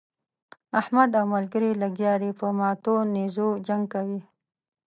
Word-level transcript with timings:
احمد 0.79 1.09
او 1.19 1.25
ملګري 1.35 1.69
يې 1.71 1.79
لګيا 1.83 2.13
دي 2.21 2.31
په 2.39 2.47
ماتو 2.59 2.95
نېزو 3.13 3.47
جنګ 3.67 3.83
کوي. 3.93 4.21